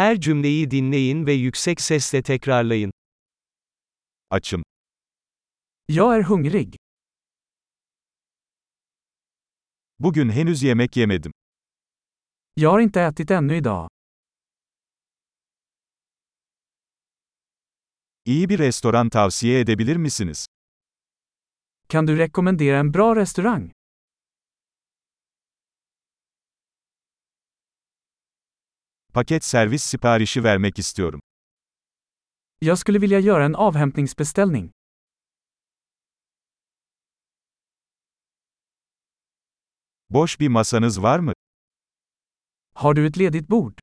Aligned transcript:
Her 0.00 0.20
cümleyi 0.20 0.70
dinleyin 0.70 1.26
ve 1.26 1.32
yüksek 1.32 1.80
sesle 1.80 2.22
tekrarlayın. 2.22 2.92
Açım. 4.30 4.62
Jag 5.88 6.16
är 6.16 6.22
hungrig. 6.22 6.76
Bugün 9.98 10.30
henüz 10.30 10.62
yemek 10.62 10.96
yemedim. 10.96 11.32
Jag 12.56 12.70
har 12.70 12.80
inte 12.80 13.00
ätit 13.00 13.30
ännu 13.30 13.54
idag. 13.54 13.88
İyi 18.24 18.48
bir 18.48 18.58
restoran 18.58 19.08
tavsiye 19.10 19.60
edebilir 19.60 19.96
misiniz? 19.96 20.46
Kan 21.88 22.06
du 22.06 22.18
rekommendera 22.18 22.78
en 22.78 22.94
bra 22.94 23.16
restaurang? 23.16 23.72
Paket 29.14 29.44
servis 29.44 29.82
siparişi 29.82 30.44
vermek 30.44 30.78
istiyorum. 30.78 31.20
Jag 32.60 32.78
skulle 32.78 33.00
vilja 33.00 33.20
göra 33.20 33.44
en 33.44 33.52
avhämtningsbeställning. 33.52 34.70
Boş 40.10 40.40
bir 40.40 40.48
masanız 40.48 41.02
var 41.02 41.18
mı? 41.18 41.32
Har 42.74 42.96
du 42.96 43.06
ett 43.06 43.18
ledigt 43.18 43.50
bord? 43.50 43.78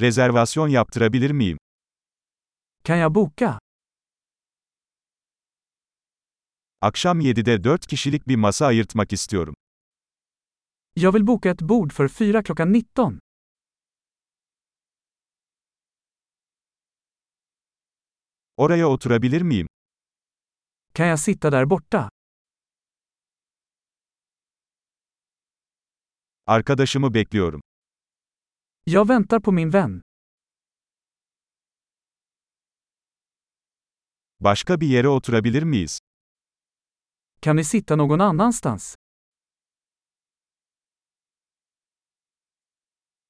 Rezervasyon 0.00 0.68
yaptırabilir 0.68 1.30
miyim? 1.30 1.58
Kan 2.84 2.96
jag 2.96 3.14
boka? 3.14 3.58
Akşam 6.80 7.20
7'de 7.20 7.64
4 7.64 7.86
kişilik 7.86 8.28
bir 8.28 8.36
masa 8.36 8.66
ayırtmak 8.66 9.12
istiyorum. 9.12 9.54
Jag 10.94 11.12
vill 11.12 11.24
boka 11.24 11.50
ett 11.50 11.62
bord 11.62 11.92
för 11.92 12.08
fyra 12.08 12.42
klockan 12.42 12.72
19. 12.72 13.18
Oraya 18.56 18.86
oturabilir 18.88 19.42
miyim? 19.42 19.66
Kan 20.92 21.06
jag 21.06 21.20
sitta 21.20 21.50
där 21.50 21.64
borta? 21.66 22.08
Arkadaşımı 26.46 27.14
bekliyorum. 27.14 27.60
Jag 28.84 29.08
väntar 29.08 29.40
på 29.40 29.52
min 29.52 29.70
vän. 29.70 30.02
Başka 34.40 34.80
bir 34.80 34.86
yere 34.88 35.08
oturabilir 35.08 35.62
miyiz? 35.62 35.98
Kan 37.40 37.56
vi 37.56 37.64
sitta 37.64 37.96
någon 37.96 38.20
annanstans? 38.20 38.94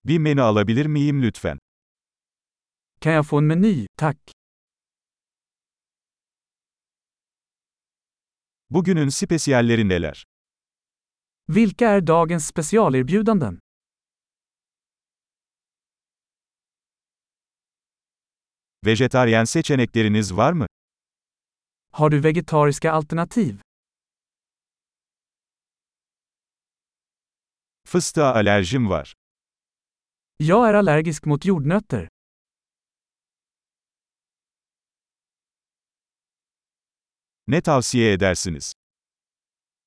Bir 0.04 0.18
menü 0.18 0.42
alabilir 0.42 0.86
miyim 0.86 1.22
lütfen? 1.22 1.58
Kan 3.00 3.12
jag 3.12 3.26
få 3.26 3.38
en 3.38 3.44
meny, 3.44 3.86
tack? 3.96 4.18
Bugünün 8.70 9.08
spesiyalleri 9.08 9.88
neler? 9.88 10.24
Vilka 11.48 11.88
är 11.88 12.06
dagens 12.06 12.46
specialerbjudanden? 12.46 13.58
Vejetaryen 18.86 19.44
seçenekleriniz 19.44 20.36
var 20.36 20.52
mı? 20.52 20.66
Har 21.90 22.10
du 22.12 22.24
vegetariska 22.24 22.92
alternativ? 22.92 23.56
Fıstığa 27.84 28.34
alerjim 28.34 28.90
var. 28.90 29.14
Jag 30.44 30.68
är 30.68 30.74
allergisk 30.74 31.24
mot 31.24 31.44
jordnötter. 31.44 32.08
Ne 37.46 37.60
tavsiye 37.60 38.12
edersiniz? 38.12 38.72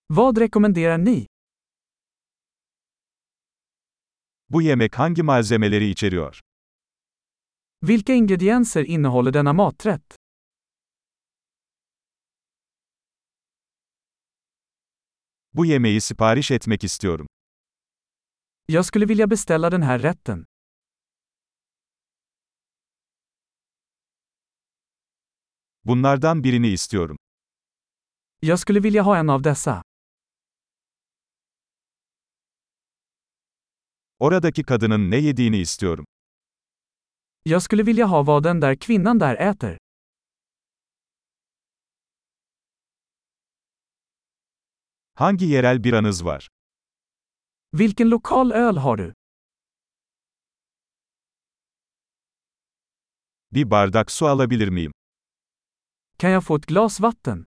Vad 0.08 0.38
rekommenderar 0.38 0.98
ni? 0.98 1.26
Bu 4.50 4.62
yemek 4.62 4.96
hangi 4.96 5.24
malzemeleri 5.24 5.90
içeriyor? 5.90 6.40
Vilka 7.82 8.14
ingredienser 8.14 8.84
innehåller 8.84 9.34
denna 9.34 9.54
maträtt? 9.54 10.16
Bu 15.54 15.66
yemeği 15.66 16.02
sipariş 16.02 16.52
etmek 16.52 16.84
istiyorum. 16.84 17.28
Jag 18.68 18.86
skulle 18.86 19.06
vilja 19.06 19.28
beställa 19.28 19.70
den 19.70 19.84
här 19.84 20.00
rätten. 20.00 20.46
Bunlardan 25.84 26.42
birini 26.42 26.68
istiyorum. 26.68 27.18
Jag 28.40 28.60
skulle 28.60 28.80
vilja 28.80 29.02
ha 29.02 29.18
en 29.18 29.30
av 29.30 29.42
dessa. 29.42 29.82
Oradaki 34.20 34.64
kadının 34.64 35.12
ne 35.12 35.18
yediğini 35.18 35.58
istiyorum. 35.58 36.06
Jag 37.44 37.62
skulle 37.62 37.84
vilja 37.84 38.06
ha 38.06 38.24
vad 38.24 38.44
den 38.44 38.60
där 38.60 38.76
kvinnan 38.76 39.20
där 39.20 39.36
äter. 39.36 39.78
Hangi 45.14 45.46
yerel 45.46 45.80
biranız 45.84 46.22
var? 46.26 46.48
Vilken 47.78 48.10
lokal 48.10 48.52
öl 48.52 48.78
har 48.78 48.98
du? 48.98 49.14
Bir 53.52 53.66
bardak 53.72 54.12
su 54.12 54.26
alabilir 54.28 54.68
miyim? 54.68 54.92
Kan 56.18 56.30
jag 56.32 56.44
få 56.46 56.56
ett 56.56 56.66
glas 56.66 57.00
vatten? 57.00 57.46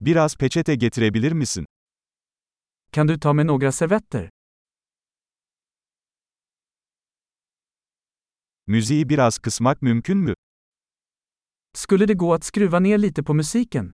Biraz 0.00 0.36
peçete 0.36 0.74
getirebilir 0.74 1.32
misin? 1.32 1.64
Kan 2.90 3.08
du 3.08 3.18
ta 3.18 3.32
med 3.32 3.46
några 3.46 3.72
servetter? 3.72 4.28
Müziği 8.66 9.08
biraz 9.08 9.38
kısmak 9.38 9.82
mümkün 9.82 10.18
mü? 10.18 10.34
Skulle 11.74 12.06
det 12.08 12.14
gå 12.14 12.34
att 12.34 12.44
skruva 12.44 12.80
ner 12.80 12.98
lite 12.98 13.22
på 13.22 13.34
musiken? 13.34 13.92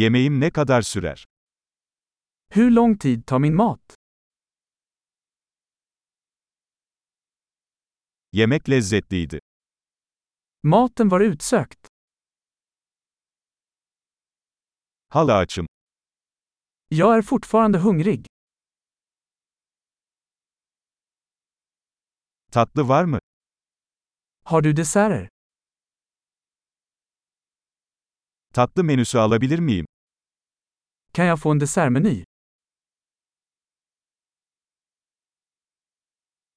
Yemeğim 0.00 0.40
ne 0.40 0.50
kadar 0.50 0.82
sürer? 0.82 1.26
Hur 2.50 2.70
lång 2.70 3.00
tid 3.00 3.26
tar 3.26 3.38
min 3.38 3.54
mat? 3.54 3.96
Yemek 8.32 8.68
lezzetliydi. 8.70 9.40
Maten 10.62 11.10
var 11.10 11.20
utsökt. 11.20 11.88
Hala 15.08 15.36
açım. 15.36 15.66
Jag 16.90 17.18
är 17.18 17.22
fortfarande 17.22 17.78
hungrig. 17.78 18.26
Tatlı 22.52 22.88
var 22.88 23.04
mı? 23.04 23.18
Har 24.44 24.64
du 24.64 24.76
desserter? 24.76 25.28
Tatlı 28.56 28.84
menüsü 28.84 29.18
alabilir 29.18 29.58
miyim? 29.58 29.86
Kan 31.12 31.24
jag 31.24 31.40
få 31.40 31.52
en 31.52 31.60
dessertmeny? 31.60 32.24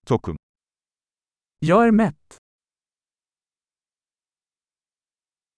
Tokum. 0.05 0.37
Jag 1.61 1.87
är 1.87 1.91
mätt. 1.91 2.37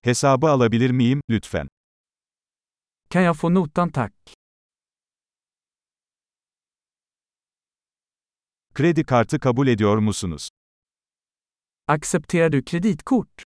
Hesabı 0.02 0.48
alabilir 0.48 0.90
miyim, 0.92 1.22
lütfen? 1.30 1.68
Kan 3.10 3.22
jag 3.22 3.38
få 3.38 3.50
notan 3.54 3.92
tack? 3.92 4.14
Kredi 8.74 9.04
kartı 9.04 9.40
kabul 9.40 9.68
ediyor 9.68 9.98
musunuz? 9.98 10.50
Accepterar 11.88 12.52
du 12.52 12.64
kreditkort? 12.66 13.51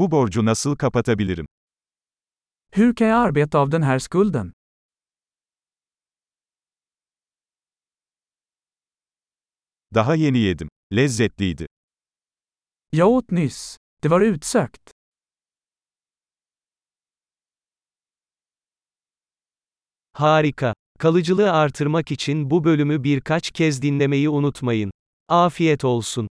Bu 0.00 0.10
borcu 0.10 0.44
nasıl 0.44 0.76
kapatabilirim? 0.76 1.46
Hur 2.72 2.94
kan 2.94 3.06
jag 3.06 3.18
arbeta 3.18 3.58
av 3.58 3.70
den 3.70 3.82
här 3.82 3.98
skulden? 3.98 4.52
Daha 9.94 10.14
yeni 10.14 10.38
yedim. 10.38 10.68
Lezzetliydi. 10.92 11.66
Jag 12.92 13.08
åt 13.08 13.30
nyss. 13.30 13.76
Det 14.02 14.08
var 14.08 14.20
utsökt. 14.20 14.90
Harika. 20.12 20.74
Kalıcılığı 20.98 21.52
artırmak 21.52 22.10
için 22.10 22.50
bu 22.50 22.64
bölümü 22.64 23.04
birkaç 23.04 23.50
kez 23.50 23.82
dinlemeyi 23.82 24.28
unutmayın. 24.28 24.90
Afiyet 25.28 25.84
olsun. 25.84 26.30